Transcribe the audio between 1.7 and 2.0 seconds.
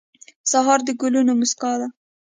ده.